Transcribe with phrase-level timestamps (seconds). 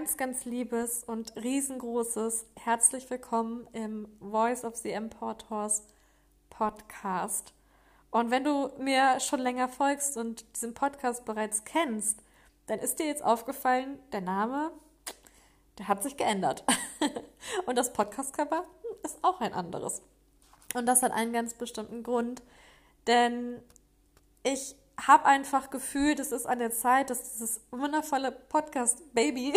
[0.00, 5.82] ganz, ganz liebes und riesengroßes herzlich willkommen im Voice of the Import Horse
[6.48, 7.52] Podcast.
[8.10, 12.22] Und wenn du mir schon länger folgst und diesen Podcast bereits kennst,
[12.66, 14.70] dann ist dir jetzt aufgefallen, der Name,
[15.76, 16.64] der hat sich geändert.
[17.66, 18.64] und das Podcast-Cover
[19.02, 20.00] ist auch ein anderes.
[20.72, 22.40] Und das hat einen ganz bestimmten Grund,
[23.06, 23.60] denn
[24.44, 29.54] ich habe einfach gefühlt, es ist an der Zeit, dass dieses wundervolle Podcast-Baby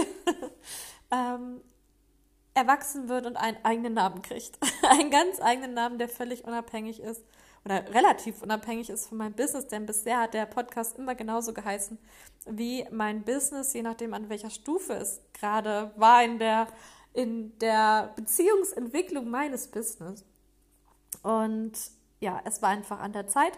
[1.11, 1.61] ähm,
[2.53, 4.57] erwachsen wird und einen eigenen Namen kriegt.
[4.89, 7.23] einen ganz eigenen Namen, der völlig unabhängig ist
[7.65, 11.97] oder relativ unabhängig ist von meinem Business, denn bisher hat der Podcast immer genauso geheißen
[12.45, 16.67] wie mein Business, je nachdem an welcher Stufe es gerade war in der,
[17.13, 20.25] in der Beziehungsentwicklung meines Business.
[21.21, 21.73] Und
[22.19, 23.57] ja, es war einfach an der Zeit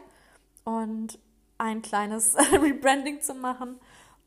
[0.63, 1.17] und
[1.57, 3.79] ein kleines Rebranding zu machen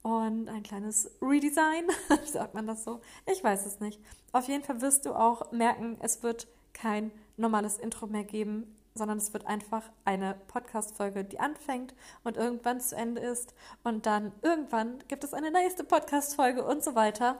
[0.03, 1.85] und ein kleines Redesign.
[2.25, 3.01] Sagt man das so?
[3.27, 4.01] Ich weiß es nicht.
[4.33, 9.19] Auf jeden Fall wirst du auch merken, es wird kein normales Intro mehr geben, sondern
[9.19, 13.55] es wird einfach eine Podcast-Folge, die anfängt und irgendwann zu Ende ist.
[13.85, 17.39] Und dann irgendwann gibt es eine nächste Podcast-Folge und so weiter.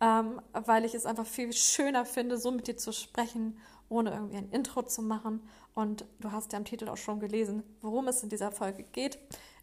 [0.00, 4.36] Ähm, weil ich es einfach viel schöner finde, so mit dir zu sprechen, ohne irgendwie
[4.36, 5.40] ein Intro zu machen
[5.74, 9.18] und du hast ja im Titel auch schon gelesen, worum es in dieser Folge geht.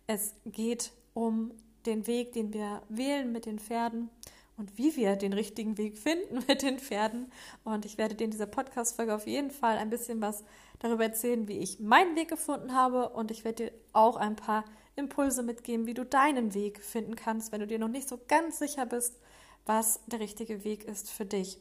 [0.08, 1.52] Es geht um
[1.86, 4.09] den Weg, den wir wählen mit den Pferden
[4.58, 7.31] und wie wir den richtigen Weg finden mit den Pferden.
[7.64, 10.44] Und ich werde dir in dieser Podcast-Folge auf jeden Fall ein bisschen was
[10.80, 13.09] darüber erzählen, wie ich meinen Weg gefunden habe.
[13.09, 14.66] Und ich werde dir auch ein paar
[14.96, 18.59] Impulse mitgeben, wie du deinen Weg finden kannst, wenn du dir noch nicht so ganz
[18.59, 19.19] sicher bist,
[19.66, 21.59] was der richtige Weg ist für dich.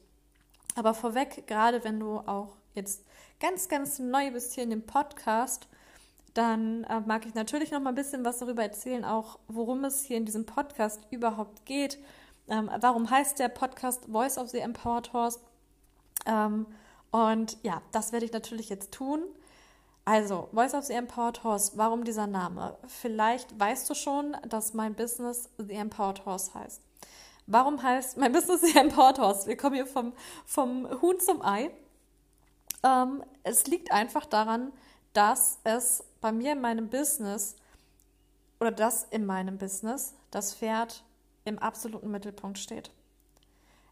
[0.74, 3.04] Aber vorweg, gerade wenn du auch jetzt
[3.40, 5.68] ganz, ganz neu bist hier in dem Podcast,
[6.34, 10.04] dann äh, mag ich natürlich noch mal ein bisschen was darüber erzählen, auch worum es
[10.04, 11.98] hier in diesem Podcast überhaupt geht.
[12.48, 15.40] Ähm, warum heißt der Podcast Voice of the Empowered Horse?
[16.26, 16.66] Ähm,
[17.10, 19.22] und ja, das werde ich natürlich jetzt tun.
[20.04, 22.76] Also, Voice of the Empowered Horse, warum dieser Name?
[22.86, 26.82] Vielleicht weißt du schon, dass mein Business The Empowered Horse heißt.
[27.46, 29.46] Warum heißt mein Business The Empowered Horse?
[29.46, 30.12] Wir kommen hier vom,
[30.46, 31.70] vom Huhn zum Ei.
[32.82, 34.72] Ähm, es liegt einfach daran,
[35.12, 37.56] dass es bei mir in meinem Business
[38.60, 41.02] oder dass in meinem Business das Pferd
[41.44, 42.90] im absoluten Mittelpunkt steht.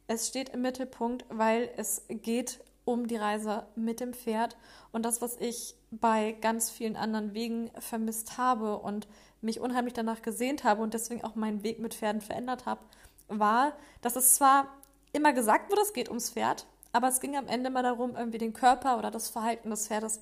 [0.07, 4.57] Es steht im Mittelpunkt, weil es geht um die Reise mit dem Pferd
[4.93, 9.07] und das, was ich bei ganz vielen anderen Wegen vermisst habe und
[9.43, 12.81] mich unheimlich danach gesehnt habe und deswegen auch meinen Weg mit Pferden verändert habe,
[13.29, 14.69] war, dass es zwar
[15.13, 18.39] immer gesagt wurde, es geht ums Pferd, aber es ging am Ende mal darum, irgendwie
[18.39, 20.21] den Körper oder das Verhalten des Pferdes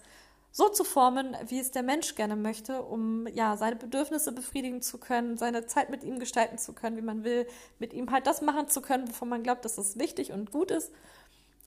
[0.56, 4.96] so zu formen, wie es der Mensch gerne möchte, um ja seine Bedürfnisse befriedigen zu
[4.96, 7.46] können, seine Zeit mit ihm gestalten zu können, wie man will,
[7.78, 10.70] mit ihm halt das machen zu können, wovon man glaubt, dass es wichtig und gut
[10.70, 10.90] ist.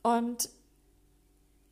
[0.02, 0.50] Und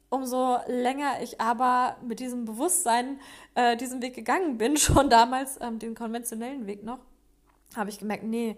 [0.09, 3.19] umso länger ich aber mit diesem Bewusstsein
[3.55, 6.99] äh, diesen Weg gegangen bin, schon damals ähm, den konventionellen Weg noch,
[7.75, 8.57] habe ich gemerkt, nee,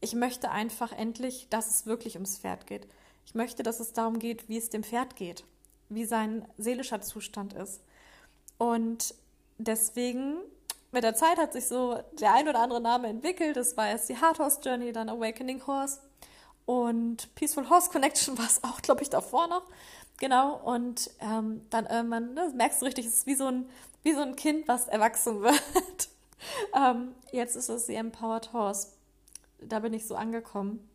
[0.00, 2.88] ich möchte einfach endlich, dass es wirklich ums Pferd geht.
[3.24, 5.44] Ich möchte, dass es darum geht, wie es dem Pferd geht,
[5.88, 7.80] wie sein seelischer Zustand ist.
[8.58, 9.14] Und
[9.58, 10.36] deswegen,
[10.90, 13.56] mit der Zeit hat sich so der ein oder andere Name entwickelt.
[13.56, 16.00] Das war erst die Hard Horse Journey, dann Awakening Horse
[16.64, 19.64] und Peaceful Horse Connection war es auch, glaube ich, davor noch.
[20.18, 23.68] Genau, und ähm, dann irgendwann, ne, merkst du richtig, es ist wie so ein,
[24.04, 26.08] wie so ein Kind, was erwachsen wird.
[26.74, 28.88] ähm, jetzt ist es die Empowered Horse.
[29.60, 30.88] Da bin ich so angekommen.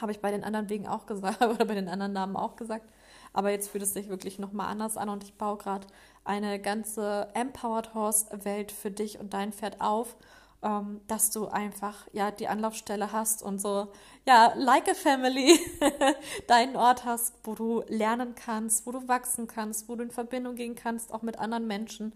[0.00, 2.88] Habe ich bei den anderen Wegen auch gesagt oder bei den anderen Namen auch gesagt.
[3.32, 5.86] Aber jetzt fühlt es sich wirklich nochmal anders an und ich baue gerade
[6.24, 10.16] eine ganze Empowered Horse Welt für dich und dein Pferd auf,
[10.62, 13.88] ähm, dass du einfach ja die Anlaufstelle hast und so
[14.26, 15.58] ja like a family
[16.48, 20.56] deinen Ort hast, wo du lernen kannst, wo du wachsen kannst, wo du in Verbindung
[20.56, 22.12] gehen kannst auch mit anderen Menschen,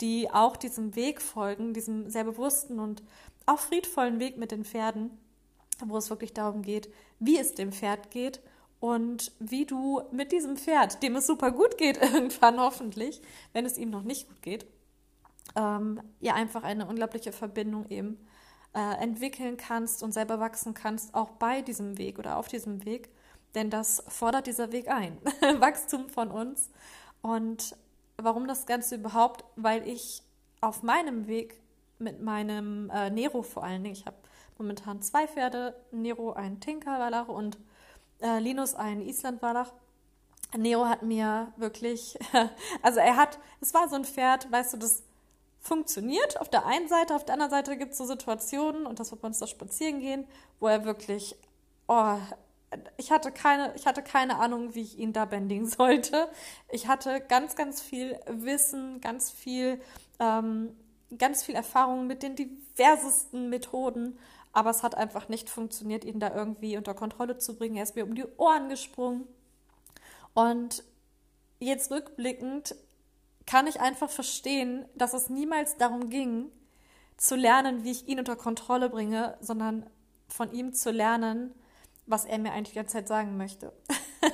[0.00, 3.02] die auch diesem Weg folgen, diesem sehr bewussten und
[3.46, 5.18] auch friedvollen Weg mit den Pferden
[5.86, 8.40] wo es wirklich darum geht, wie es dem Pferd geht
[8.80, 13.20] und wie du mit diesem Pferd, dem es super gut geht, irgendwann hoffentlich,
[13.52, 14.66] wenn es ihm noch nicht gut geht,
[15.56, 18.18] ähm, ja einfach eine unglaubliche Verbindung eben
[18.74, 23.08] äh, entwickeln kannst und selber wachsen kannst, auch bei diesem Weg oder auf diesem Weg.
[23.54, 25.18] Denn das fordert dieser Weg ein.
[25.60, 26.70] Wachstum von uns.
[27.22, 27.74] Und
[28.18, 29.44] warum das Ganze überhaupt?
[29.56, 30.22] Weil ich
[30.60, 31.60] auf meinem Weg
[31.98, 34.17] mit meinem äh, Nero vor allen Dingen, ich habe
[34.58, 37.58] momentan zwei Pferde, Nero ein Tinker-Wallach und
[38.20, 39.72] äh, Linus ein Island-Wallach.
[40.56, 42.18] Nero hat mir wirklich,
[42.82, 45.02] also er hat, es war so ein Pferd, weißt du, das
[45.60, 49.10] funktioniert auf der einen Seite, auf der anderen Seite gibt es so Situationen, und das
[49.10, 50.26] wird bei uns das Spazieren gehen,
[50.60, 51.36] wo er wirklich
[51.88, 52.16] oh,
[52.96, 56.28] ich hatte keine, ich hatte keine Ahnung, wie ich ihn da bändigen sollte.
[56.70, 59.80] Ich hatte ganz, ganz viel Wissen, ganz viel,
[60.20, 60.76] ähm,
[61.16, 64.18] ganz viel Erfahrung mit den diversesten Methoden,
[64.58, 67.76] aber es hat einfach nicht funktioniert, ihn da irgendwie unter Kontrolle zu bringen.
[67.76, 69.24] Er ist mir um die Ohren gesprungen.
[70.34, 70.82] Und
[71.60, 72.74] jetzt rückblickend
[73.46, 76.50] kann ich einfach verstehen, dass es niemals darum ging,
[77.16, 79.86] zu lernen, wie ich ihn unter Kontrolle bringe, sondern
[80.26, 81.54] von ihm zu lernen,
[82.06, 83.72] was er mir eigentlich die ganze Zeit sagen möchte.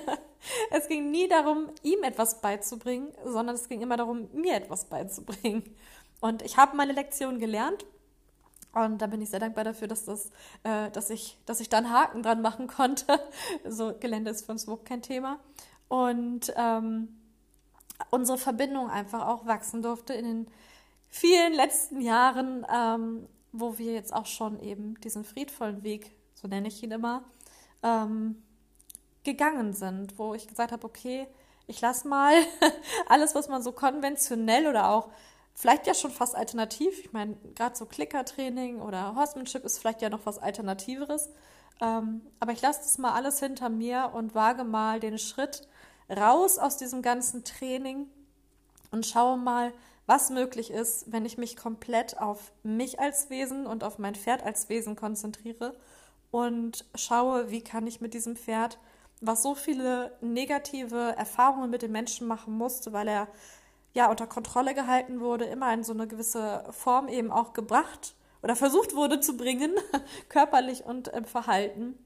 [0.70, 5.64] es ging nie darum, ihm etwas beizubringen, sondern es ging immer darum, mir etwas beizubringen.
[6.22, 7.84] Und ich habe meine Lektion gelernt
[8.74, 10.30] und da bin ich sehr dankbar dafür, dass, das,
[10.64, 13.20] äh, dass, ich, dass ich da einen Haken dran machen konnte.
[13.68, 15.38] so Gelände ist für uns überhaupt kein Thema.
[15.88, 17.08] Und ähm,
[18.10, 20.46] unsere Verbindung einfach auch wachsen durfte in den
[21.08, 26.68] vielen letzten Jahren, ähm, wo wir jetzt auch schon eben diesen friedvollen Weg, so nenne
[26.68, 27.22] ich ihn immer,
[27.82, 28.42] ähm,
[29.22, 31.26] gegangen sind, wo ich gesagt habe, okay,
[31.66, 32.34] ich lasse mal
[33.08, 35.10] alles, was man so konventionell oder auch
[35.54, 40.10] vielleicht ja schon fast alternativ, ich meine, gerade so Klickertraining oder Horsemanship ist vielleicht ja
[40.10, 41.30] noch was Alternativeres,
[41.80, 45.66] ähm, aber ich lasse das mal alles hinter mir und wage mal den Schritt
[46.10, 48.06] raus aus diesem ganzen Training
[48.90, 49.72] und schaue mal,
[50.06, 54.42] was möglich ist, wenn ich mich komplett auf mich als Wesen und auf mein Pferd
[54.42, 55.74] als Wesen konzentriere
[56.30, 58.78] und schaue, wie kann ich mit diesem Pferd,
[59.20, 63.28] was so viele negative Erfahrungen mit den Menschen machen musste, weil er
[63.94, 68.56] ja unter Kontrolle gehalten wurde, immer in so eine gewisse Form eben auch gebracht oder
[68.56, 69.72] versucht wurde zu bringen,
[70.28, 71.98] körperlich und im Verhalten,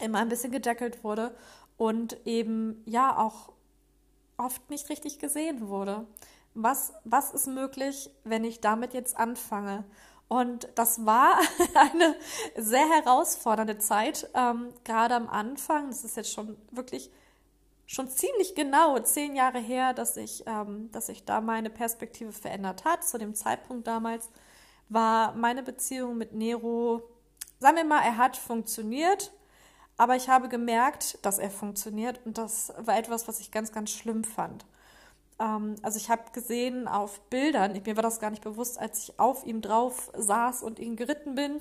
[0.00, 1.36] immer ein bisschen gedeckelt wurde
[1.76, 3.52] und eben ja auch
[4.36, 6.06] oft nicht richtig gesehen wurde.
[6.54, 9.84] Was, was ist möglich, wenn ich damit jetzt anfange?
[10.28, 11.38] Und das war
[11.74, 12.14] eine
[12.56, 15.88] sehr herausfordernde Zeit, ähm, gerade am Anfang.
[15.88, 17.10] Das ist jetzt schon wirklich
[17.86, 22.84] schon ziemlich genau zehn Jahre her, dass ich, ähm, dass sich da meine Perspektive verändert
[22.84, 23.04] hat.
[23.04, 24.30] Zu dem Zeitpunkt damals
[24.88, 27.02] war meine Beziehung mit Nero,
[27.58, 29.32] sagen wir mal, er hat funktioniert,
[29.96, 33.90] aber ich habe gemerkt, dass er funktioniert und das war etwas, was ich ganz, ganz
[33.90, 34.64] schlimm fand.
[35.38, 39.20] Ähm, also ich habe gesehen auf Bildern, mir war das gar nicht bewusst, als ich
[39.20, 41.60] auf ihm drauf saß und ihn geritten bin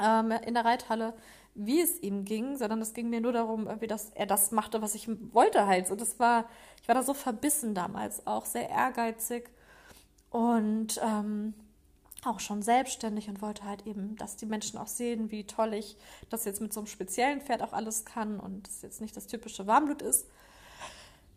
[0.00, 1.14] ähm, in der Reithalle,
[1.54, 4.80] wie es ihm ging, sondern es ging mir nur darum, irgendwie, dass er das machte,
[4.80, 5.90] was ich wollte halt.
[5.90, 6.46] Und das war,
[6.80, 9.50] ich war da so verbissen damals, auch sehr ehrgeizig
[10.30, 11.54] und ähm,
[12.24, 15.96] auch schon selbstständig und wollte halt eben, dass die Menschen auch sehen, wie toll ich
[16.30, 19.26] das jetzt mit so einem speziellen Pferd auch alles kann und es jetzt nicht das
[19.26, 20.26] typische Warmblut ist.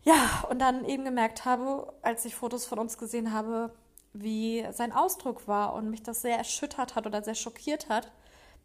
[0.04, 3.74] Ja, und dann eben gemerkt habe, als ich Fotos von uns gesehen habe,
[4.14, 8.12] wie sein Ausdruck war und mich das sehr erschüttert hat oder sehr schockiert hat,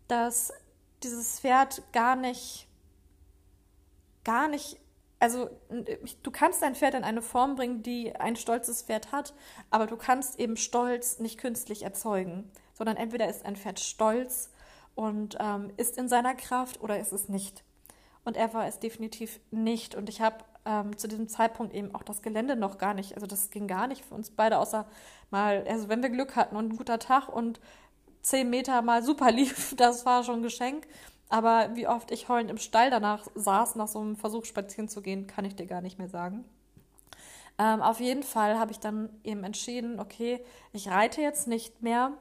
[0.06, 0.52] dass
[1.02, 2.66] dieses Pferd gar nicht,
[4.24, 4.78] gar nicht,
[5.18, 5.50] also
[6.22, 9.34] du kannst dein Pferd in eine Form bringen, die ein stolzes Pferd hat,
[9.70, 14.50] aber du kannst eben Stolz nicht künstlich erzeugen, sondern entweder ist ein Pferd stolz
[14.94, 17.64] und ähm, ist in seiner Kraft oder ist es nicht.
[18.24, 19.94] Und er war es definitiv nicht.
[19.94, 23.26] Und ich habe ähm, zu diesem Zeitpunkt eben auch das Gelände noch gar nicht, also
[23.26, 24.86] das ging gar nicht für uns beide, außer
[25.30, 27.60] mal, also wenn wir Glück hatten und ein guter Tag und
[28.22, 30.86] zehn Meter mal super lief, das war schon ein Geschenk.
[31.28, 35.00] Aber wie oft ich heulend im Stall danach saß, nach so einem Versuch spazieren zu
[35.00, 36.44] gehen, kann ich dir gar nicht mehr sagen.
[37.56, 42.12] Ähm, auf jeden Fall habe ich dann eben entschieden, okay, ich reite jetzt nicht mehr.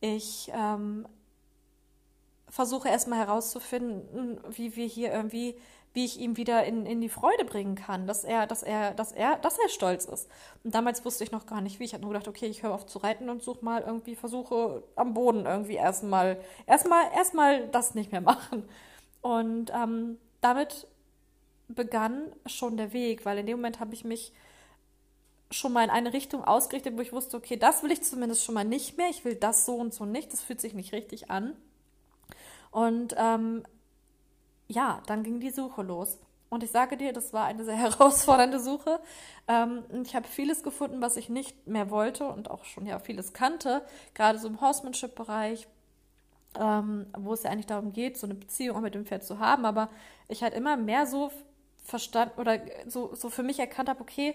[0.00, 1.06] Ich ähm,
[2.48, 5.56] versuche erstmal herauszufinden, wie wir hier irgendwie
[5.96, 9.12] wie ich ihm wieder in, in die Freude bringen kann, dass er, dass er, dass
[9.12, 10.28] er, dass er stolz ist.
[10.62, 11.84] Und damals wusste ich noch gar nicht wie.
[11.84, 14.82] Ich habe nur gedacht, okay, ich höre auf zu reiten und suche mal irgendwie, versuche
[14.94, 18.68] am Boden irgendwie erstmal, erstmal, erstmal das nicht mehr machen.
[19.22, 20.86] Und ähm, damit
[21.68, 24.34] begann schon der Weg, weil in dem Moment habe ich mich
[25.50, 28.54] schon mal in eine Richtung ausgerichtet, wo ich wusste, okay, das will ich zumindest schon
[28.54, 29.08] mal nicht mehr.
[29.08, 30.30] Ich will das so und so nicht.
[30.34, 31.56] Das fühlt sich nicht richtig an.
[32.70, 33.62] Und ähm,
[34.68, 36.18] ja, dann ging die Suche los.
[36.48, 39.00] Und ich sage dir, das war eine sehr herausfordernde Suche.
[39.48, 43.32] Ähm, ich habe vieles gefunden, was ich nicht mehr wollte und auch schon ja vieles
[43.32, 43.82] kannte,
[44.14, 45.66] gerade so im Horsemanship-Bereich,
[46.58, 49.64] ähm, wo es ja eigentlich darum geht, so eine Beziehung mit dem Pferd zu haben.
[49.64, 49.90] Aber
[50.28, 51.30] ich halt immer mehr so
[51.84, 54.34] verstanden oder so, so für mich erkannt habe, okay,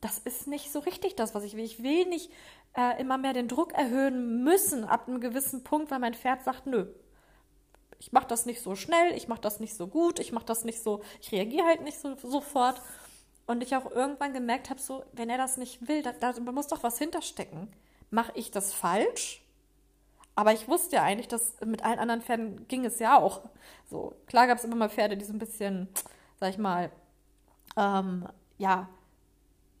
[0.00, 1.64] das ist nicht so richtig das, was ich will.
[1.64, 2.30] Ich will nicht
[2.76, 6.66] äh, immer mehr den Druck erhöhen müssen ab einem gewissen Punkt, weil mein Pferd sagt,
[6.66, 6.86] nö,
[7.98, 10.64] ich mache das nicht so schnell, ich mache das nicht so gut, ich mache das
[10.64, 12.80] nicht so, ich reagiere halt nicht so sofort.
[13.46, 16.66] Und ich auch irgendwann gemerkt habe, so, wenn er das nicht will, da, da muss
[16.66, 17.72] doch was hinterstecken.
[18.10, 19.42] Mache ich das falsch?
[20.34, 23.40] Aber ich wusste ja eigentlich, dass mit allen anderen Pferden ging es ja auch.
[23.90, 25.88] So, klar gab es immer mal Pferde, die so ein bisschen,
[26.38, 26.92] sag ich mal,
[27.76, 28.28] ähm,
[28.58, 28.88] ja,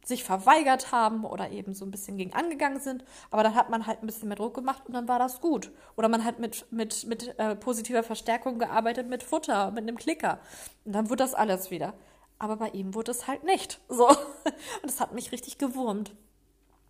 [0.08, 3.04] sich verweigert haben oder eben so ein bisschen gegen angegangen sind.
[3.30, 5.70] Aber dann hat man halt ein bisschen mehr Druck gemacht und dann war das gut.
[5.96, 10.40] Oder man hat mit, mit, mit äh, positiver Verstärkung gearbeitet, mit Futter, mit einem Klicker.
[10.84, 11.94] Und dann wurde das alles wieder.
[12.38, 13.80] Aber bei ihm wurde es halt nicht.
[13.88, 14.08] So.
[14.08, 16.14] Und das hat mich richtig gewurmt.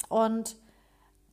[0.09, 0.57] Und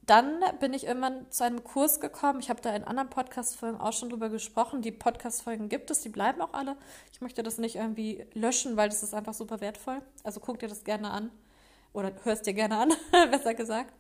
[0.06, 2.40] dann bin ich irgendwann zu einem Kurs gekommen.
[2.40, 4.82] Ich habe da in anderen Podcast-Folgen auch schon drüber gesprochen.
[4.82, 6.78] Die Podcast-Folgen gibt es, die bleiben auch alle.
[7.12, 10.02] Ich möchte das nicht irgendwie löschen, weil das ist einfach super wertvoll.
[10.24, 11.32] Also guck dir das gerne an.
[11.96, 12.94] Oder hörst dir gerne an,
[13.32, 13.92] besser gesagt.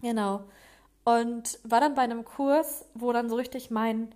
[0.00, 0.44] Genau.
[1.04, 4.14] Und war dann bei einem Kurs, wo dann so richtig mein,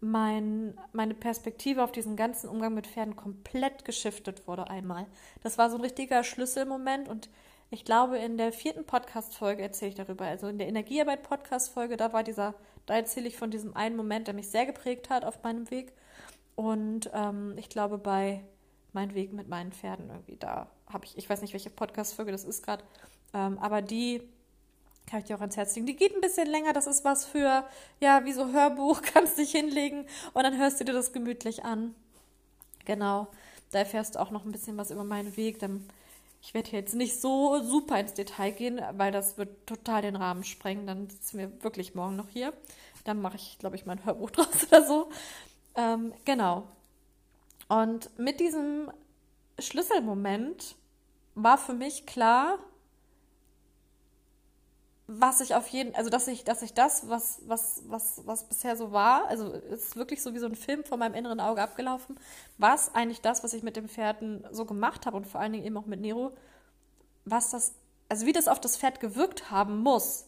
[0.00, 5.06] mein, meine Perspektive auf diesen ganzen Umgang mit Pferden komplett geschiftet wurde einmal.
[5.42, 7.28] Das war so ein richtiger Schlüsselmoment und
[7.70, 10.24] ich glaube, in der vierten Podcast-Folge erzähle ich darüber.
[10.24, 12.54] Also in der Energiearbeit-Podcast-Folge, da war dieser,
[12.86, 15.92] da erzähle ich von diesem einen Moment, der mich sehr geprägt hat auf meinem Weg.
[16.56, 18.42] Und ähm, ich glaube, bei
[18.94, 22.44] meinem Weg mit meinen Pferden irgendwie, da habe ich, ich weiß nicht, welche Podcast-Folge das
[22.44, 22.84] ist gerade,
[23.34, 24.22] ähm, aber die
[25.06, 25.86] kann ich dir auch ans Herz legen.
[25.86, 27.64] Die geht ein bisschen länger, das ist was für,
[27.98, 31.94] ja, wie so Hörbuch, kannst dich hinlegen und dann hörst du dir das gemütlich an.
[32.84, 33.28] Genau,
[33.72, 35.86] da erfährst du auch noch ein bisschen was über meinen Weg, dann
[36.42, 40.42] ich werde jetzt nicht so super ins Detail gehen, weil das wird total den Rahmen
[40.42, 40.86] sprengen.
[40.86, 42.52] Dann sitzen wir wirklich morgen noch hier.
[43.04, 45.10] Dann mache ich, glaube ich, mein Hörbuch draus oder so.
[45.76, 46.66] Ähm, genau.
[47.70, 48.90] Und mit diesem
[49.60, 50.74] Schlüsselmoment
[51.36, 52.58] war für mich klar,
[55.06, 58.74] was ich auf jeden, also dass ich, dass ich das, was, was, was, was bisher
[58.74, 61.62] so war, also es ist wirklich so wie so ein Film vor meinem inneren Auge
[61.62, 62.18] abgelaufen,
[62.58, 65.64] was eigentlich das, was ich mit dem Pferden so gemacht habe und vor allen Dingen
[65.64, 66.32] eben auch mit Nero,
[67.24, 67.74] was das,
[68.08, 70.26] also wie das auf das Pferd gewirkt haben muss,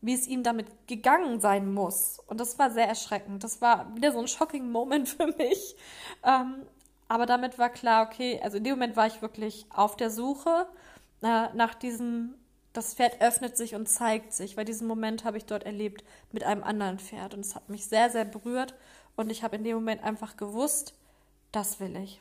[0.00, 2.20] wie es ihm damit gegangen sein muss.
[2.26, 3.44] Und das war sehr erschreckend.
[3.44, 5.76] Das war wieder so ein shocking Moment für mich.
[6.24, 6.62] Ähm,
[7.08, 10.66] aber damit war klar, okay, also in dem Moment war ich wirklich auf der Suche
[11.22, 12.34] äh, nach diesem
[12.72, 16.44] das Pferd öffnet sich und zeigt sich, weil diesen Moment habe ich dort erlebt mit
[16.44, 18.74] einem anderen Pferd und es hat mich sehr, sehr berührt
[19.16, 20.94] und ich habe in dem Moment einfach gewusst,
[21.52, 22.20] das will ich.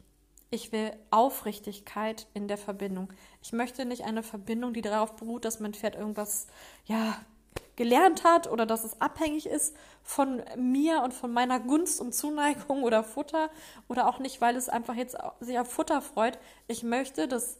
[0.49, 3.13] Ich will Aufrichtigkeit in der Verbindung.
[3.43, 6.47] Ich möchte nicht eine Verbindung, die darauf beruht, dass mein Pferd irgendwas,
[6.85, 7.15] ja,
[7.79, 12.83] gelernt hat oder dass es abhängig ist von mir und von meiner Gunst und Zuneigung
[12.83, 13.49] oder Futter
[13.87, 16.37] oder auch nicht, weil es einfach jetzt sich auf Futter freut.
[16.67, 17.57] Ich möchte, dass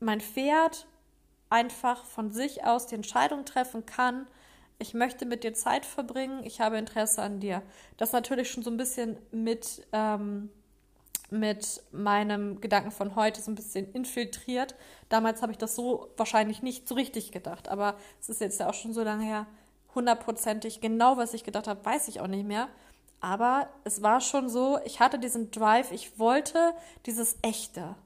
[0.00, 0.88] mein Pferd
[1.50, 4.26] einfach von sich aus die Entscheidung treffen kann,
[4.80, 7.62] ich möchte mit dir Zeit verbringen, ich habe Interesse an dir.
[7.96, 10.50] Das natürlich schon so ein bisschen mit, ähm,
[11.30, 14.74] mit meinem Gedanken von heute so ein bisschen infiltriert.
[15.08, 18.68] Damals habe ich das so wahrscheinlich nicht so richtig gedacht, aber es ist jetzt ja
[18.68, 19.46] auch schon so lange her,
[19.94, 22.68] hundertprozentig genau, was ich gedacht habe, weiß ich auch nicht mehr.
[23.20, 26.72] Aber es war schon so, ich hatte diesen Drive, ich wollte
[27.04, 27.96] dieses Echte.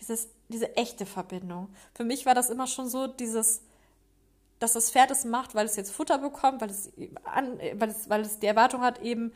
[0.00, 1.68] Dieses diese echte Verbindung.
[1.94, 3.62] Für mich war das immer schon so, dieses,
[4.58, 6.92] dass das Pferd es macht, weil es jetzt Futter bekommt, weil es,
[7.24, 9.32] an, weil es, weil es die Erwartung hat, eben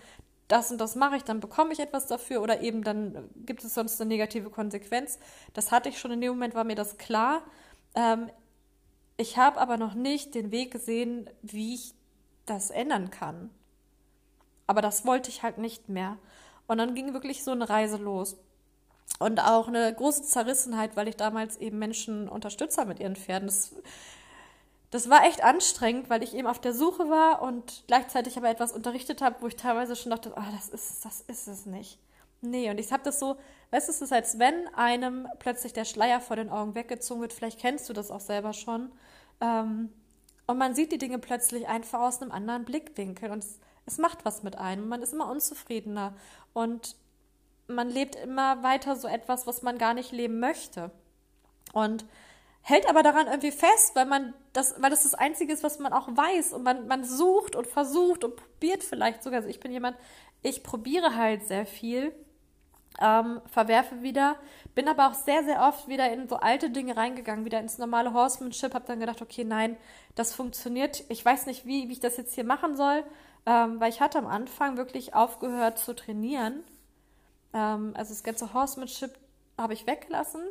[0.50, 3.74] das und das mache ich, dann bekomme ich etwas dafür oder eben dann gibt es
[3.74, 5.18] sonst eine negative Konsequenz.
[5.54, 7.42] Das hatte ich schon in dem Moment, war mir das klar.
[7.94, 8.30] Ähm,
[9.16, 11.94] ich habe aber noch nicht den Weg gesehen, wie ich
[12.46, 13.50] das ändern kann.
[14.66, 16.16] Aber das wollte ich halt nicht mehr.
[16.66, 18.36] Und dann ging wirklich so eine Reise los
[19.18, 23.48] und auch eine große Zerrissenheit, weil ich damals eben Menschen unterstütze mit ihren Pferden.
[23.48, 23.74] Das,
[24.90, 28.72] das war echt anstrengend, weil ich eben auf der Suche war und gleichzeitig aber etwas
[28.72, 31.98] unterrichtet habe, wo ich teilweise schon dachte, ah, das ist, das ist es nicht.
[32.42, 33.36] Nee, und ich habe das so,
[33.70, 37.32] weißt du, es ist, als wenn einem plötzlich der Schleier vor den Augen weggezogen wird.
[37.32, 38.90] Vielleicht kennst du das auch selber schon.
[39.40, 39.90] Ähm,
[40.46, 44.24] und man sieht die Dinge plötzlich einfach aus einem anderen Blickwinkel und es, es macht
[44.24, 44.88] was mit einem.
[44.88, 46.14] Man ist immer unzufriedener.
[46.52, 46.96] Und
[47.68, 50.90] man lebt immer weiter so etwas, was man gar nicht leben möchte.
[51.72, 52.04] Und
[52.62, 55.92] hält aber daran irgendwie fest, weil man das, weil das das Einzige ist, was man
[55.92, 59.38] auch weiß und man, man sucht und versucht und probiert vielleicht sogar.
[59.38, 59.96] Also ich bin jemand,
[60.42, 62.12] ich probiere halt sehr viel,
[63.00, 64.36] ähm, verwerfe wieder,
[64.74, 68.12] bin aber auch sehr, sehr oft wieder in so alte Dinge reingegangen, wieder ins normale
[68.12, 69.76] Horsemanship, habe dann gedacht, okay, nein,
[70.14, 71.04] das funktioniert.
[71.08, 73.04] Ich weiß nicht, wie, wie ich das jetzt hier machen soll,
[73.46, 76.62] ähm, weil ich hatte am Anfang wirklich aufgehört zu trainieren
[77.52, 79.18] ähm, also das ganze Horsemanship
[79.58, 80.42] habe ich weggelassen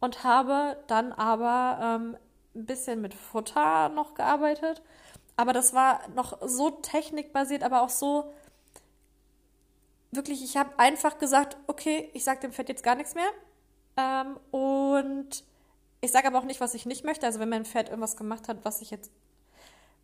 [0.00, 2.16] und habe dann aber ähm,
[2.54, 4.82] ein bisschen mit Futter noch gearbeitet.
[5.36, 8.32] Aber das war noch so technikbasiert, aber auch so
[10.10, 13.28] wirklich, ich habe einfach gesagt, okay, ich sage dem Pferd jetzt gar nichts mehr.
[13.96, 15.44] Ähm, und
[16.00, 17.26] ich sage aber auch nicht, was ich nicht möchte.
[17.26, 19.10] Also wenn mein Pferd irgendwas gemacht hat, was ich jetzt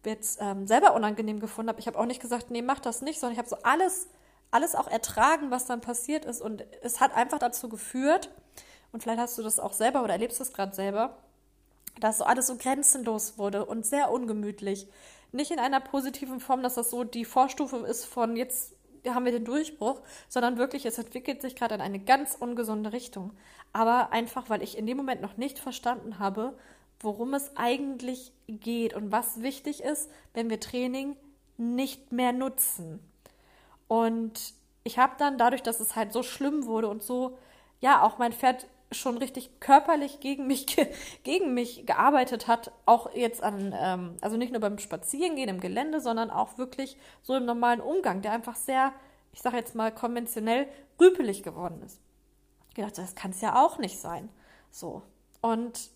[0.05, 1.81] jetzt ähm, selber unangenehm gefunden habe.
[1.81, 4.09] Ich habe auch nicht gesagt, nee, mach das nicht, sondern ich habe so alles,
[4.51, 6.41] alles auch ertragen, was dann passiert ist.
[6.41, 8.31] Und es hat einfach dazu geführt,
[8.93, 11.17] und vielleicht hast du das auch selber oder erlebst es gerade selber,
[12.01, 14.87] dass so alles so grenzenlos wurde und sehr ungemütlich.
[15.33, 18.75] Nicht in einer positiven Form, dass das so die Vorstufe ist von jetzt
[19.09, 23.33] haben wir den Durchbruch, sondern wirklich, es entwickelt sich gerade in eine ganz ungesunde Richtung.
[23.73, 26.57] Aber einfach, weil ich in dem Moment noch nicht verstanden habe,
[27.01, 31.17] worum es eigentlich geht und was wichtig ist, wenn wir Training
[31.57, 33.01] nicht mehr nutzen.
[33.89, 37.39] Und ich habe dann dadurch, dass es halt so schlimm wurde und so,
[37.81, 40.67] ja, auch mein Pferd schon richtig körperlich gegen mich,
[41.23, 46.01] gegen mich gearbeitet hat, auch jetzt an, ähm, also nicht nur beim Spazierengehen im Gelände,
[46.01, 48.93] sondern auch wirklich so im normalen Umgang, der einfach sehr,
[49.33, 50.67] ich sage jetzt mal konventionell,
[51.01, 52.01] rüpelig geworden ist.
[52.71, 54.29] Ich dachte, das kann es ja auch nicht sein.
[54.71, 55.03] So.
[55.41, 55.91] Und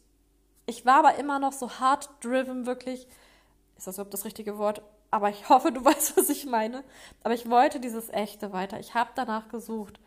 [0.66, 3.06] ich war aber immer noch so hard driven, wirklich.
[3.76, 4.82] Ist das überhaupt das richtige Wort?
[5.10, 6.84] Aber ich hoffe, du weißt, was ich meine.
[7.22, 8.78] Aber ich wollte dieses Echte weiter.
[8.78, 9.98] Ich habe danach gesucht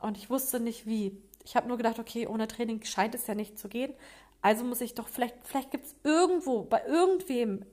[0.00, 1.22] und ich wusste nicht wie.
[1.48, 3.94] Ich habe nur gedacht, okay, ohne Training scheint es ja nicht zu gehen.
[4.42, 7.64] Also muss ich doch, vielleicht, vielleicht gibt es irgendwo, bei irgendwem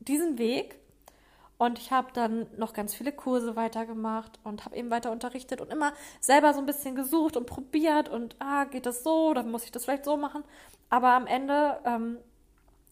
[0.00, 0.78] diesen Weg,
[1.56, 5.70] und ich habe dann noch ganz viele Kurse weitergemacht und habe eben weiter unterrichtet und
[5.70, 9.64] immer selber so ein bisschen gesucht und probiert und ah, geht das so oder muss
[9.64, 10.42] ich das vielleicht so machen.
[10.88, 12.16] Aber am Ende ähm,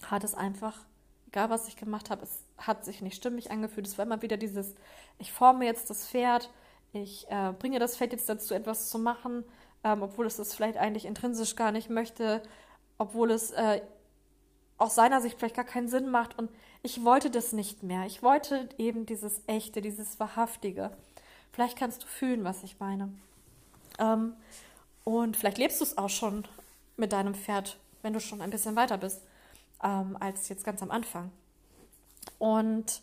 [0.05, 0.85] hat es einfach,
[1.29, 3.87] egal was ich gemacht habe, es hat sich nicht stimmig angefühlt.
[3.87, 4.75] Es war immer wieder dieses,
[5.19, 6.51] ich forme jetzt das Pferd,
[6.93, 9.45] ich äh, bringe das Pferd jetzt dazu, etwas zu machen,
[9.85, 12.43] ähm, obwohl es das vielleicht eigentlich intrinsisch gar nicht möchte,
[12.99, 13.81] obwohl es äh,
[14.77, 16.39] aus seiner Sicht vielleicht gar keinen Sinn macht.
[16.39, 16.51] Und
[16.83, 18.07] ich wollte das nicht mehr.
[18.07, 20.91] Ich wollte eben dieses Echte, dieses Wahrhaftige.
[21.53, 23.13] Vielleicht kannst du fühlen, was ich meine.
[23.99, 24.35] Ähm,
[25.05, 26.45] und vielleicht lebst du es auch schon
[26.97, 29.23] mit deinem Pferd, wenn du schon ein bisschen weiter bist,
[29.83, 31.31] ähm, als jetzt ganz am Anfang.
[32.39, 33.03] Und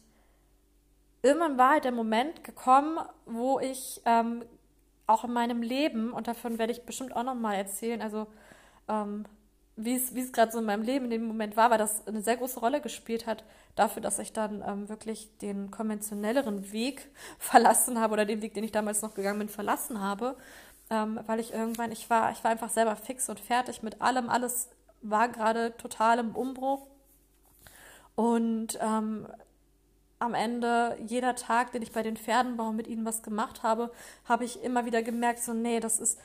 [1.21, 4.43] irgendwann war halt der Moment gekommen, wo ich ähm,
[5.07, 8.27] auch in meinem Leben, und davon werde ich bestimmt auch nochmal erzählen, also
[8.87, 9.25] ähm,
[9.77, 12.37] wie es, gerade so in meinem Leben in dem Moment war, weil das eine sehr
[12.37, 13.43] große Rolle gespielt hat
[13.75, 18.63] dafür, dass ich dann ähm, wirklich den konventionelleren Weg verlassen habe oder den Weg, den
[18.63, 20.37] ich damals noch gegangen bin, verlassen habe,
[20.89, 24.29] ähm, weil ich irgendwann, ich war, ich war einfach selber fix und fertig mit allem,
[24.29, 24.69] alles
[25.01, 26.87] war gerade total im Umbruch.
[28.15, 29.27] Und ähm,
[30.19, 33.63] am Ende, jeder Tag, den ich bei den Pferden war und mit ihnen was gemacht
[33.63, 33.91] habe,
[34.25, 36.19] habe ich immer wieder gemerkt, so, nee, das ist,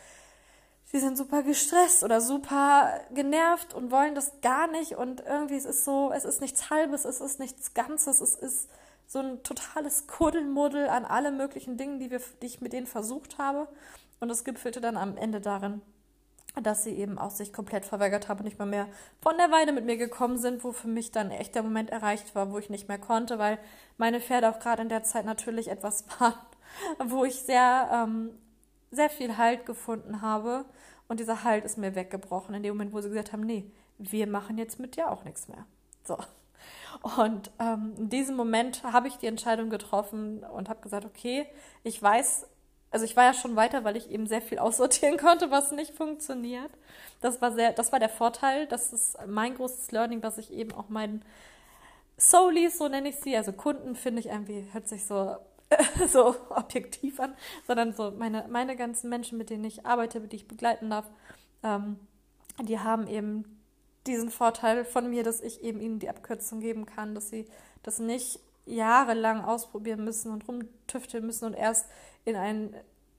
[0.85, 4.97] sie sind super gestresst oder super genervt und wollen das gar nicht.
[4.97, 8.71] Und irgendwie es ist so, es ist nichts Halbes, es ist nichts Ganzes, es ist
[9.07, 13.39] so ein totales Kuddelmuddel an alle möglichen Dingen, die, wir, die ich mit denen versucht
[13.39, 13.67] habe.
[14.21, 15.83] Und es gipfelte dann am Ende darin,
[16.63, 18.89] dass sie eben auch sich komplett verweigert haben und nicht mal mehr
[19.21, 22.35] von der Weide mit mir gekommen sind, wo für mich dann echt der Moment erreicht
[22.35, 23.59] war, wo ich nicht mehr konnte, weil
[23.99, 26.35] meine Pferde auch gerade in der Zeit natürlich etwas waren,
[27.05, 28.31] wo ich sehr, ähm,
[28.91, 30.65] sehr viel Halt gefunden habe
[31.09, 34.27] und dieser Halt ist mir weggebrochen in dem Moment, wo sie gesagt haben, nee, wir
[34.27, 35.67] machen jetzt mit dir auch nichts mehr.
[36.05, 36.19] So.
[37.17, 41.47] Und ähm, in diesem Moment habe ich die Entscheidung getroffen und habe gesagt, okay,
[41.83, 42.47] ich weiß,
[42.91, 45.95] also ich war ja schon weiter, weil ich eben sehr viel aussortieren konnte, was nicht
[45.95, 46.71] funktioniert.
[47.21, 48.67] Das war sehr, das war der Vorteil.
[48.67, 51.25] Das ist mein großes Learning, was ich eben auch meinen
[52.17, 55.37] Soulies, so nenne ich sie, also Kunden finde ich irgendwie, hört sich so
[56.09, 57.35] so objektiv an,
[57.67, 61.11] sondern so meine, meine ganzen Menschen, mit denen ich arbeite, die ich begleiten darf,
[61.63, 61.99] ähm,
[62.63, 63.61] die haben eben
[64.07, 67.47] diesen Vorteil von mir, dass ich eben ihnen die Abkürzung geben kann, dass sie
[67.83, 71.87] das nicht jahrelang ausprobieren müssen und rumtüfteln müssen und erst
[72.25, 72.75] in ein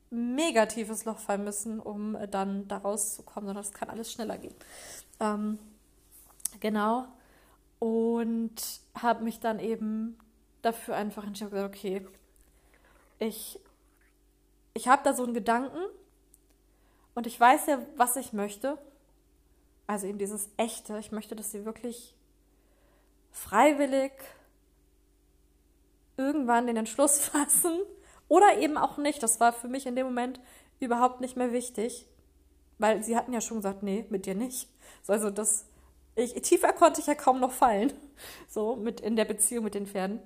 [0.10, 4.54] negatives Loch fallen müssen, um dann da rauszukommen, sondern das kann alles schneller gehen.
[5.20, 5.58] Ähm,
[6.60, 7.08] genau.
[7.80, 10.18] Und habe mich dann eben
[10.62, 12.06] dafür einfach entschieden, okay,
[13.20, 13.60] ich,
[14.74, 15.80] ich habe da so einen Gedanken
[17.16, 18.78] und ich weiß ja, was ich möchte.
[19.88, 20.98] Also eben dieses Echte.
[21.00, 22.16] Ich möchte, dass sie wirklich
[23.32, 24.12] freiwillig
[26.18, 27.80] irgendwann den Entschluss fassen
[28.28, 29.22] oder eben auch nicht.
[29.24, 30.40] Das war für mich in dem Moment
[30.80, 32.08] überhaupt nicht mehr wichtig,
[32.80, 34.70] weil sie hatten ja schon gesagt, nee, mit dir nicht.
[35.08, 35.68] Also das,
[36.16, 37.94] ich, tiefer konnte ich ja kaum noch fallen,
[38.48, 40.20] so mit in der Beziehung mit den Pferden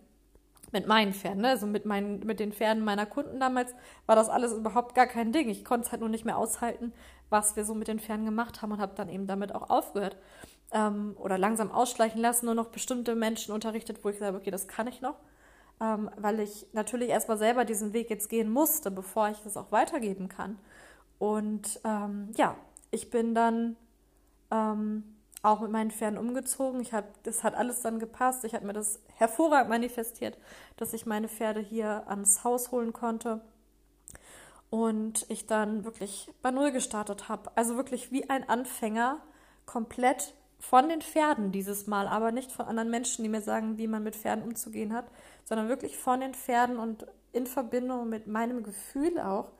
[0.76, 1.50] mit meinen Pferden, ne?
[1.50, 3.74] also mit, meinen, mit den Pferden meiner Kunden damals,
[4.08, 5.50] war das alles überhaupt gar kein Ding.
[5.50, 6.92] Ich konnte es halt nur nicht mehr aushalten,
[7.30, 10.18] was wir so mit den Pferden gemacht haben und habe dann eben damit auch aufgehört.
[10.72, 14.68] Ähm, oder langsam ausschleichen lassen, nur noch bestimmte Menschen unterrichtet, wo ich sage, okay, das
[14.68, 15.16] kann ich noch.
[15.82, 19.72] Ähm, weil ich natürlich erstmal selber diesen Weg jetzt gehen musste, bevor ich das auch
[19.72, 20.58] weitergeben kann.
[21.20, 22.56] Und ähm, ja,
[22.92, 23.76] ich bin dann
[24.52, 25.04] ähm,
[25.42, 26.80] auch mit meinen Pferden umgezogen.
[26.82, 28.44] Ich hab, das hat alles dann gepasst.
[28.46, 30.38] Ich habe mir das hervorragend manifestiert,
[30.78, 33.42] dass ich meine Pferde hier ans Haus holen konnte.
[34.70, 37.52] Und ich dann wirklich bei Null gestartet habe.
[37.56, 39.20] Also wirklich wie ein Anfänger,
[39.66, 43.88] komplett von den Pferden dieses Mal, aber nicht von anderen Menschen, die mir sagen, wie
[43.88, 45.06] man mit Pferden umzugehen hat,
[45.44, 49.52] sondern wirklich von den Pferden und in Verbindung mit meinem Gefühl auch,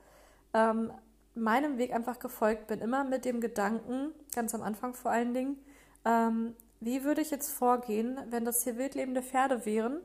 [0.54, 0.90] ähm,
[1.34, 2.80] meinem Weg einfach gefolgt bin.
[2.80, 5.58] Immer mit dem Gedanken, ganz am Anfang vor allen Dingen,
[6.04, 10.00] ähm, wie würde ich jetzt vorgehen, wenn das hier wildlebende Pferde wären,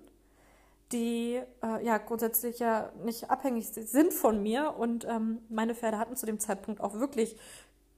[0.91, 6.15] die äh, ja grundsätzlich ja nicht abhängig sind von mir und ähm, meine Pferde hatten
[6.15, 7.37] zu dem Zeitpunkt auch wirklich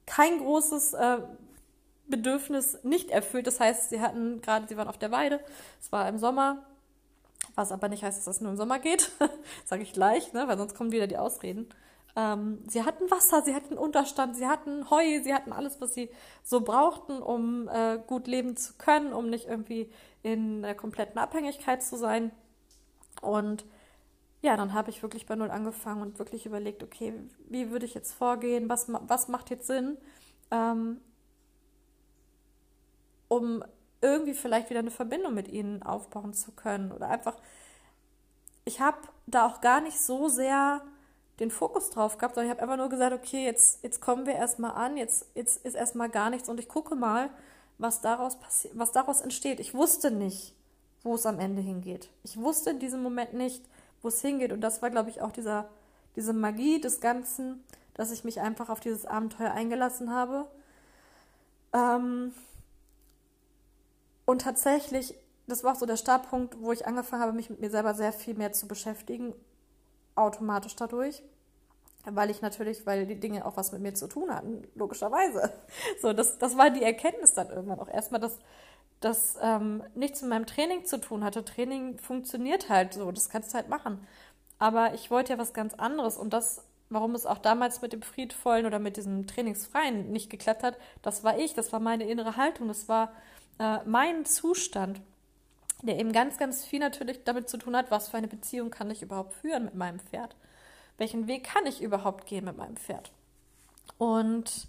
[0.05, 1.17] kein großes äh,
[2.13, 3.47] Bedürfnis nicht erfüllt.
[3.47, 5.39] Das heißt, sie hatten gerade, sie waren auf der Weide,
[5.81, 6.63] es war im Sommer,
[7.55, 9.11] was aber nicht heißt, dass es nur im Sommer geht,
[9.65, 11.67] sage ich gleich, ne, weil sonst kommen wieder die Ausreden.
[12.15, 16.11] Ähm, sie hatten Wasser, sie hatten Unterstand, sie hatten Heu, sie hatten alles, was sie
[16.43, 19.89] so brauchten, um äh, gut leben zu können, um nicht irgendwie
[20.21, 22.31] in der kompletten Abhängigkeit zu sein.
[23.23, 23.65] Und
[24.43, 27.13] ja, dann habe ich wirklich bei Null angefangen und wirklich überlegt, okay,
[27.49, 29.97] wie würde ich jetzt vorgehen, was, was macht jetzt Sinn,
[30.51, 31.01] ähm,
[33.35, 33.63] um
[34.01, 36.91] irgendwie vielleicht wieder eine Verbindung mit ihnen aufbauen zu können.
[36.91, 37.35] Oder einfach,
[38.65, 40.81] ich habe da auch gar nicht so sehr
[41.39, 44.35] den Fokus drauf gehabt, sondern ich habe einfach nur gesagt, okay, jetzt, jetzt kommen wir
[44.35, 47.29] erstmal an, jetzt, jetzt ist erstmal gar nichts und ich gucke mal,
[47.79, 48.37] was daraus
[48.73, 49.59] was daraus entsteht.
[49.59, 50.53] Ich wusste nicht,
[51.01, 52.09] wo es am Ende hingeht.
[52.23, 53.63] Ich wusste in diesem Moment nicht,
[54.01, 54.51] wo es hingeht.
[54.51, 55.69] Und das war, glaube ich, auch dieser,
[56.15, 57.63] diese Magie des Ganzen,
[57.95, 60.45] dass ich mich einfach auf dieses Abenteuer eingelassen habe.
[61.73, 62.33] Ähm
[64.25, 65.15] und tatsächlich,
[65.47, 68.13] das war auch so der Startpunkt, wo ich angefangen habe, mich mit mir selber sehr
[68.13, 69.33] viel mehr zu beschäftigen
[70.15, 71.23] automatisch dadurch.
[72.05, 75.53] Weil ich natürlich, weil die Dinge auch was mit mir zu tun hatten, logischerweise.
[76.01, 78.39] So, das, das war die Erkenntnis dann irgendwann auch erstmal, dass
[78.99, 81.45] das ähm, nichts mit meinem Training zu tun hatte.
[81.45, 84.05] Training funktioniert halt so, das kannst du halt machen.
[84.59, 88.01] Aber ich wollte ja was ganz anderes und das, warum es auch damals mit dem
[88.01, 92.37] Friedvollen oder mit diesem Trainingsfreien nicht geklappt hat, das war ich, das war meine innere
[92.37, 93.13] Haltung, das war
[93.59, 95.01] äh, mein Zustand
[95.83, 98.89] der eben ganz, ganz viel natürlich damit zu tun hat, was für eine Beziehung kann
[98.89, 100.35] ich überhaupt führen mit meinem Pferd?
[100.97, 103.11] Welchen Weg kann ich überhaupt gehen mit meinem Pferd?
[103.97, 104.67] Und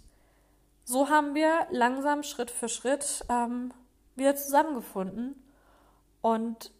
[0.83, 3.73] so haben wir langsam Schritt für Schritt ähm,
[4.15, 5.41] wieder zusammengefunden.
[6.21, 6.71] Und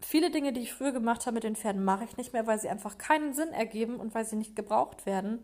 [0.00, 2.60] viele Dinge, die ich früher gemacht habe mit den Pferden, mache ich nicht mehr, weil
[2.60, 5.42] sie einfach keinen Sinn ergeben und weil sie nicht gebraucht werden.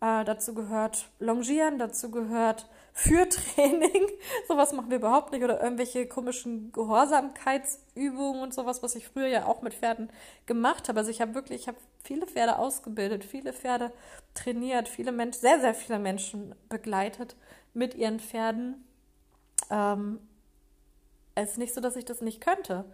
[0.00, 2.66] Äh, dazu gehört Longieren, dazu gehört
[2.98, 4.08] Führtraining.
[4.48, 5.44] sowas machen wir überhaupt nicht.
[5.44, 10.10] Oder irgendwelche komischen Gehorsamkeitsübungen und sowas, was ich früher ja auch mit Pferden
[10.46, 11.00] gemacht habe.
[11.00, 13.92] Also ich habe wirklich, ich habe viele Pferde ausgebildet, viele Pferde
[14.32, 17.36] trainiert, viele Menschen, sehr, sehr viele Menschen begleitet
[17.74, 18.82] mit ihren Pferden.
[19.70, 20.18] Ähm,
[21.34, 22.86] es ist nicht so, dass ich das nicht könnte.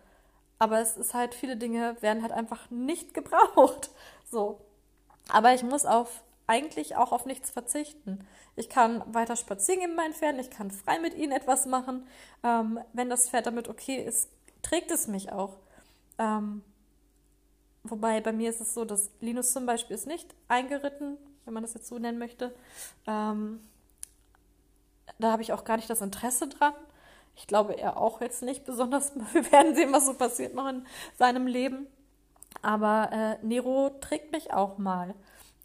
[0.59, 3.91] Aber es ist halt, viele Dinge werden halt einfach nicht gebraucht.
[4.29, 4.61] So.
[5.29, 8.27] Aber ich muss auf eigentlich auch auf nichts verzichten.
[8.57, 12.07] Ich kann weiter spazieren gehen mit meinen Pferden, ich kann frei mit ihnen etwas machen.
[12.43, 14.29] Ähm, wenn das Pferd damit okay ist,
[14.63, 15.57] trägt es mich auch.
[16.19, 16.63] Ähm,
[17.83, 21.63] wobei bei mir ist es so, dass Linus zum Beispiel ist nicht eingeritten, wenn man
[21.63, 22.55] das jetzt so nennen möchte.
[23.07, 23.61] Ähm,
[25.19, 26.75] da habe ich auch gar nicht das Interesse dran.
[27.35, 29.13] Ich glaube, er auch jetzt nicht besonders.
[29.33, 30.87] Wir werden sehen, was so passiert noch in
[31.19, 31.87] seinem Leben.
[32.61, 35.15] Aber äh, Nero trägt mich auch mal.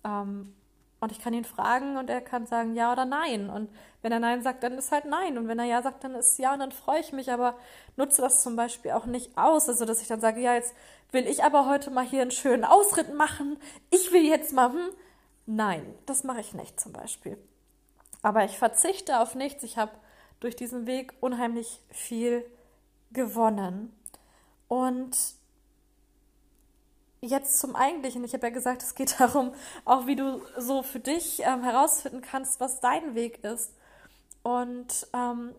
[0.04, 0.56] Ähm,
[1.00, 3.50] und ich kann ihn fragen und er kann sagen ja oder nein.
[3.50, 3.70] Und
[4.02, 5.38] wenn er nein sagt, dann ist halt nein.
[5.38, 7.32] Und wenn er ja sagt, dann ist ja und dann freue ich mich.
[7.32, 7.56] Aber
[7.98, 9.70] nutze das zum Beispiel auch nicht aus.
[9.70, 10.74] Also, dass ich dann sage, ja, jetzt
[11.12, 13.58] will ich aber heute mal hier einen schönen Ausritt machen.
[13.92, 14.90] Ich will jetzt mal, hm.
[15.50, 17.38] Nein, das mache ich nicht zum Beispiel.
[18.22, 19.64] Aber ich verzichte auf nichts.
[19.64, 19.92] Ich habe
[20.40, 22.44] durch diesen Weg unheimlich viel
[23.12, 23.94] gewonnen.
[24.68, 25.16] Und
[27.22, 28.24] jetzt zum Eigentlichen.
[28.24, 29.54] Ich habe ja gesagt, es geht darum,
[29.86, 33.74] auch wie du so für dich ähm, herausfinden kannst, was dein Weg ist.
[34.44, 35.54] Und ähm,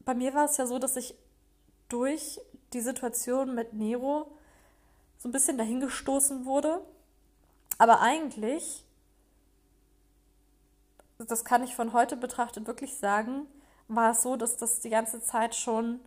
[0.00, 1.14] bei mir war es ja so, dass ich
[1.88, 2.40] durch
[2.72, 4.30] die Situation mit Nero
[5.18, 6.80] so ein bisschen dahingestoßen wurde.
[7.78, 8.84] Aber eigentlich,
[11.18, 13.46] das kann ich von heute betrachtet wirklich sagen,
[13.88, 16.00] war es so, dass das die ganze Zeit schon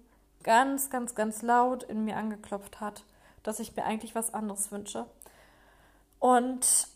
[0.43, 3.03] ganz, ganz, ganz laut in mir angeklopft hat
[3.43, 5.05] dass ich mir eigentlich was anderes wünsche.
[6.19, 6.87] Und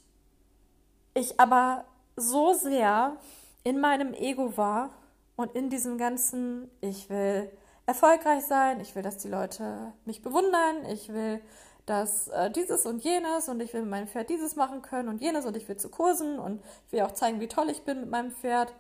[1.14, 3.16] ich aber so sehr
[3.64, 4.90] in meinem Ego war
[5.36, 7.50] und in diesem ganzen, ich will
[7.86, 11.42] erfolgreich sein, ich will, dass die Leute mich bewundern, ich will,
[11.86, 15.22] dass äh, dieses und jenes und ich will mit meinem Pferd dieses machen können und
[15.22, 18.02] jenes und ich will zu Kursen und ich will auch zeigen, wie toll ich bin
[18.02, 18.74] mit meinem Pferd.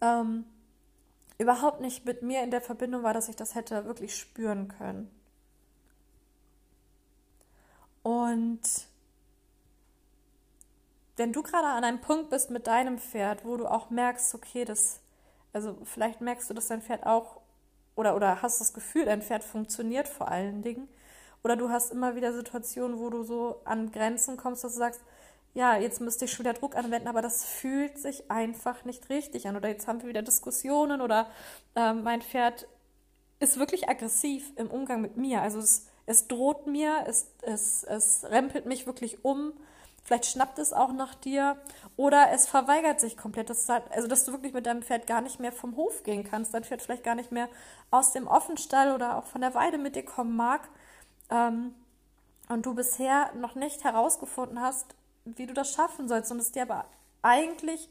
[0.00, 0.44] Ähm,
[1.38, 5.10] überhaupt nicht mit mir in der Verbindung war, dass ich das hätte wirklich spüren können.
[8.04, 8.60] Und
[11.16, 14.64] wenn du gerade an einem Punkt bist mit deinem Pferd, wo du auch merkst, okay,
[14.64, 15.00] das,
[15.52, 17.40] also vielleicht merkst du, dass dein Pferd auch,
[17.96, 20.86] oder, oder hast das Gefühl, dein Pferd funktioniert vor allen Dingen,
[21.42, 25.00] oder du hast immer wieder Situationen, wo du so an Grenzen kommst, dass du sagst,
[25.54, 29.46] ja, jetzt müsste ich schon wieder Druck anwenden, aber das fühlt sich einfach nicht richtig
[29.48, 29.56] an.
[29.56, 31.30] Oder jetzt haben wir wieder Diskussionen oder
[31.76, 32.66] äh, mein Pferd
[33.38, 35.42] ist wirklich aggressiv im Umgang mit mir.
[35.42, 39.52] Also es, es droht mir, es, es, es rempelt mich wirklich um.
[40.02, 41.56] Vielleicht schnappt es auch nach dir
[41.96, 43.48] oder es verweigert sich komplett.
[43.48, 46.24] Das halt, also, dass du wirklich mit deinem Pferd gar nicht mehr vom Hof gehen
[46.24, 47.48] kannst, dein Pferd vielleicht gar nicht mehr
[47.90, 50.68] aus dem Offenstall oder auch von der Weide mit dir kommen mag.
[51.30, 51.74] Ähm,
[52.50, 54.86] und du bisher noch nicht herausgefunden hast,
[55.24, 56.84] wie du das schaffen sollst und es dir aber
[57.22, 57.88] eigentlich,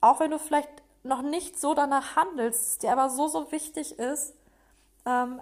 [0.00, 0.68] auch wenn du vielleicht
[1.04, 4.34] noch nicht so danach handelst, es dir aber so, so wichtig ist,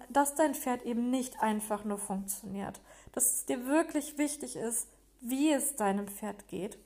[0.08, 2.80] dass dein Pferd eben nicht einfach nur funktioniert.
[3.12, 4.88] Dass es dir wirklich wichtig ist,
[5.20, 6.78] wie es deinem Pferd geht.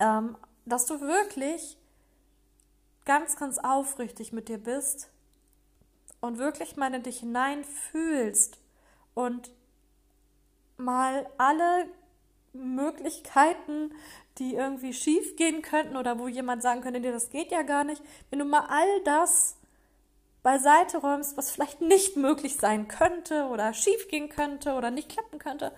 [0.00, 1.78] Ähm, dass du wirklich
[3.04, 5.10] ganz, ganz aufrichtig mit dir bist
[6.20, 8.58] und wirklich mal in dich hineinfühlst
[9.14, 9.52] und
[10.76, 11.88] mal alle
[12.52, 13.94] Möglichkeiten,
[14.38, 17.84] die irgendwie schief gehen könnten oder wo jemand sagen könnte, dir das geht ja gar
[17.84, 19.56] nicht, wenn du mal all das
[20.46, 25.40] beiseite räumst, was vielleicht nicht möglich sein könnte oder schief gehen könnte oder nicht klappen
[25.40, 25.72] könnte,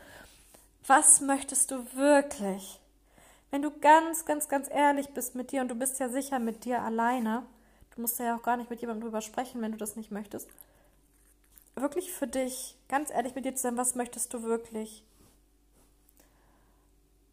[0.87, 2.79] was möchtest du wirklich?
[3.51, 6.67] Wenn du ganz, ganz, ganz ehrlich bist mit dir und du bist ja sicher mit
[6.67, 7.47] dir alleine,
[7.95, 10.51] du musst ja auch gar nicht mit jemandem drüber sprechen, wenn du das nicht möchtest,
[11.75, 15.03] wirklich für dich, ganz ehrlich mit dir zu sein, was möchtest du wirklich?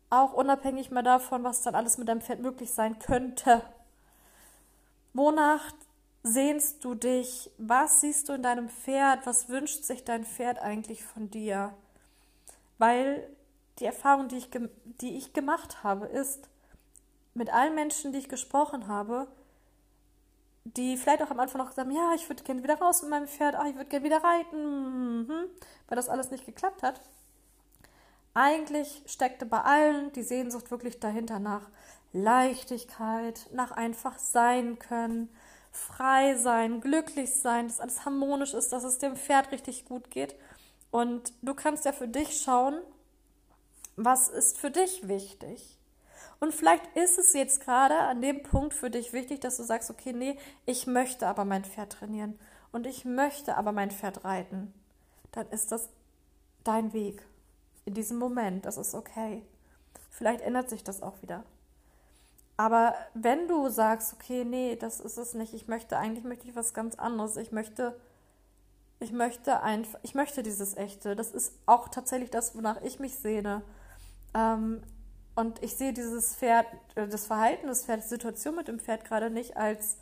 [0.10, 3.62] Auch unabhängig mal davon, was dann alles mit deinem Pferd möglich sein könnte.
[5.14, 5.74] Wonach
[6.26, 7.52] sehnst du dich?
[7.60, 9.26] Was siehst du in deinem Pferd?
[9.26, 11.74] Was wünscht sich dein Pferd eigentlich von dir?
[12.80, 13.30] Weil
[13.80, 14.50] die Erfahrung, die ich,
[15.02, 16.50] die ich gemacht habe, ist,
[17.36, 19.28] mit allen Menschen, die ich gesprochen habe,
[20.64, 23.12] die vielleicht auch am Anfang noch gesagt haben, ja, ich würde gerne wieder raus mit
[23.12, 25.46] meinem Pferd, ach, ich würde gerne wieder reiten, mhm,
[25.88, 27.02] weil das alles nicht geklappt hat.
[28.34, 31.70] Eigentlich steckte bei allen die Sehnsucht wirklich dahinter nach
[32.14, 35.30] Leichtigkeit, nach einfach sein können,
[35.76, 40.36] frei sein, glücklich sein, dass alles harmonisch ist, dass es dem Pferd richtig gut geht.
[40.90, 42.80] Und du kannst ja für dich schauen,
[43.98, 45.78] was ist für dich wichtig.
[46.40, 49.90] Und vielleicht ist es jetzt gerade an dem Punkt für dich wichtig, dass du sagst,
[49.90, 52.40] okay, nee, ich möchte aber mein Pferd trainieren
[52.72, 54.74] und ich möchte aber mein Pferd reiten.
[55.32, 55.90] Dann ist das
[56.64, 57.22] dein Weg
[57.86, 58.66] in diesem Moment.
[58.66, 59.44] Das ist okay.
[60.10, 61.44] Vielleicht ändert sich das auch wieder.
[62.58, 66.56] Aber wenn du sagst, okay, nee, das ist es nicht, ich möchte, eigentlich möchte ich
[66.56, 67.36] was ganz anderes.
[67.38, 68.00] Ich möchte,
[69.00, 71.16] ich möchte einfach, ich möchte dieses Echte.
[71.16, 73.62] Das ist auch tatsächlich das, wonach ich mich sehne.
[74.34, 74.84] Ähm,
[75.36, 76.66] und ich sehe dieses Pferd,
[76.96, 79.98] äh, das Verhalten des Pferdes, die Situation mit dem Pferd gerade nicht als,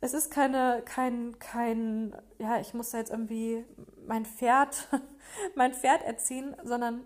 [0.00, 3.64] es ist keine, kein, kein, ja, ich muss da jetzt irgendwie
[4.06, 4.88] mein Pferd,
[5.56, 7.00] mein Pferd erziehen, sondern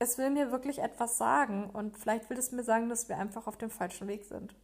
[0.00, 3.46] es will mir wirklich etwas sagen und vielleicht will es mir sagen, dass wir einfach
[3.46, 4.54] auf dem falschen Weg sind.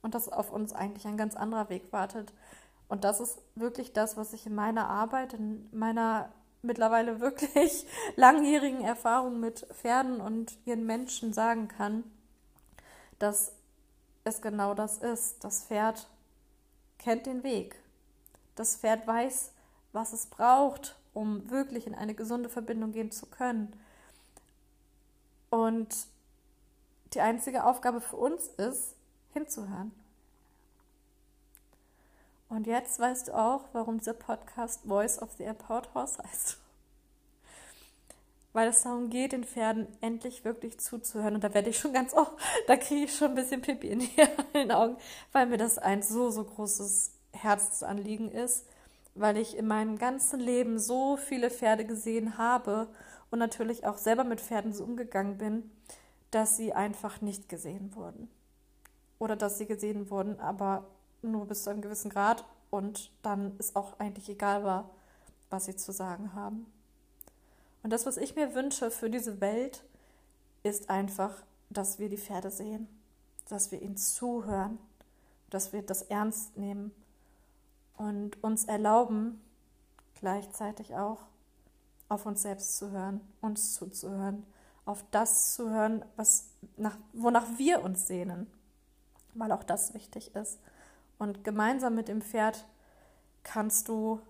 [0.00, 2.32] Und dass auf uns eigentlich ein ganz anderer Weg wartet.
[2.88, 8.82] Und das ist wirklich das, was ich in meiner Arbeit, in meiner mittlerweile wirklich langjährigen
[8.82, 12.04] Erfahrung mit Pferden und ihren Menschen sagen kann,
[13.18, 13.52] dass
[14.24, 15.44] es genau das ist.
[15.44, 16.08] Das Pferd
[16.98, 17.76] kennt den Weg.
[18.54, 19.52] Das Pferd weiß,
[19.92, 23.72] was es braucht, um wirklich in eine gesunde Verbindung gehen zu können.
[25.48, 25.94] Und
[27.14, 28.96] die einzige Aufgabe für uns ist,
[29.32, 29.92] hinzuhören.
[32.48, 36.58] Und jetzt weißt du auch, warum dieser Podcast Voice of the Airport Horse heißt.
[38.52, 41.34] Weil es darum geht, den Pferden endlich wirklich zuzuhören.
[41.34, 42.26] Und da werde ich schon ganz, oh,
[42.66, 44.08] da kriege ich schon ein bisschen Pipi in
[44.54, 44.96] den Augen,
[45.32, 48.64] weil mir das ein so, so großes Herzensanliegen ist,
[49.14, 52.88] weil ich in meinem ganzen Leben so viele Pferde gesehen habe
[53.30, 55.70] und natürlich auch selber mit Pferden so umgegangen bin,
[56.30, 58.28] dass sie einfach nicht gesehen wurden.
[59.18, 60.86] Oder dass sie gesehen wurden, aber
[61.22, 64.90] nur bis zu einem gewissen Grad und dann ist auch eigentlich egal war,
[65.48, 66.66] was sie zu sagen haben.
[67.82, 69.84] Und das, was ich mir wünsche für diese Welt,
[70.62, 71.34] ist einfach,
[71.70, 72.88] dass wir die Pferde sehen,
[73.48, 74.78] dass wir ihnen zuhören,
[75.50, 76.92] dass wir das ernst nehmen
[77.96, 79.40] und uns erlauben,
[80.14, 81.26] gleichzeitig auch
[82.08, 84.44] auf uns selbst zu hören, uns zuzuhören,
[84.84, 88.46] auf das zu hören, was nach, wonach wir uns sehnen,
[89.34, 90.58] weil auch das wichtig ist.
[91.18, 92.66] Und gemeinsam mit dem Pferd
[93.42, 94.20] kannst du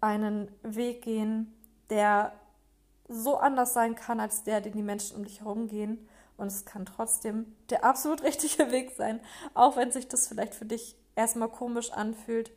[0.00, 1.54] einen Weg gehen,
[1.90, 2.32] der
[3.08, 6.08] so anders sein kann als der, den die Menschen um dich herum gehen.
[6.36, 9.20] Und es kann trotzdem der absolut richtige Weg sein,
[9.54, 12.52] auch wenn sich das vielleicht für dich erstmal komisch anfühlt,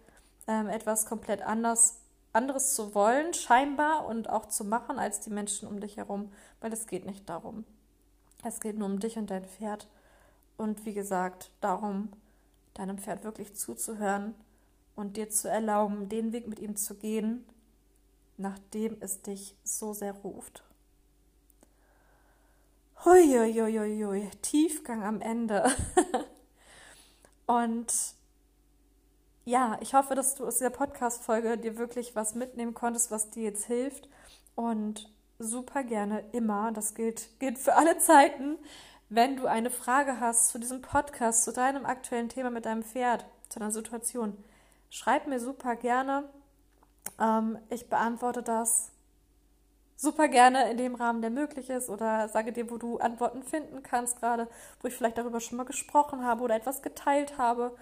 [0.47, 1.97] ähm, etwas komplett anders,
[2.33, 6.71] anderes zu wollen, scheinbar, und auch zu machen als die Menschen um dich herum, weil
[6.73, 7.65] es geht nicht darum.
[8.43, 9.87] Es geht nur um dich und dein Pferd.
[10.57, 12.09] Und wie gesagt, darum,
[12.73, 14.33] deinem Pferd wirklich zuzuhören
[14.95, 17.45] und dir zu erlauben, den Weg mit ihm zu gehen,
[18.37, 20.63] nachdem es dich so sehr ruft.
[23.03, 25.67] Huiuiuiui, Tiefgang am Ende.
[27.47, 27.91] und
[29.45, 33.43] ja, ich hoffe, dass du aus dieser Podcast-Folge dir wirklich was mitnehmen konntest, was dir
[33.43, 34.07] jetzt hilft.
[34.55, 38.57] Und super gerne immer, das gilt, gilt für alle Zeiten,
[39.09, 43.25] wenn du eine Frage hast zu diesem Podcast, zu deinem aktuellen Thema mit deinem Pferd,
[43.49, 44.37] zu einer Situation,
[44.89, 46.29] schreib mir super gerne.
[47.19, 48.91] Ähm, ich beantworte das
[49.97, 53.83] super gerne in dem Rahmen, der möglich ist oder sage dir, wo du Antworten finden
[53.83, 54.47] kannst, gerade
[54.81, 57.75] wo ich vielleicht darüber schon mal gesprochen habe oder etwas geteilt habe.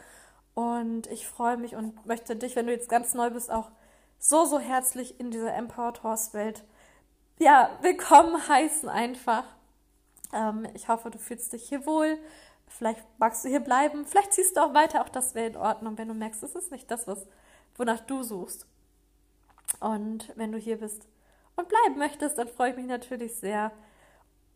[0.54, 3.72] Und ich freue mich und möchte dich, wenn du jetzt ganz neu bist, auch
[4.18, 6.64] so, so herzlich in dieser Empowered Horse Welt,
[7.40, 9.46] ja, willkommen heißen einfach.
[10.34, 12.18] Ähm, ich hoffe, du fühlst dich hier wohl.
[12.68, 14.06] Vielleicht magst du hier bleiben.
[14.06, 15.02] Vielleicht ziehst du auch weiter.
[15.02, 17.26] Auch das wäre in Ordnung, wenn du merkst, es ist nicht das, was,
[17.78, 18.68] wonach du suchst.
[19.80, 21.08] Und wenn du hier bist,
[21.60, 23.72] und bleiben möchtest, dann freue ich mich natürlich sehr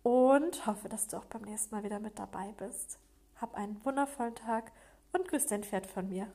[0.02, 2.98] und hoffe, dass du auch beim nächsten Mal wieder mit dabei bist.
[3.40, 4.72] Hab einen wundervollen Tag
[5.14, 6.28] und grüß dein Pferd von mir.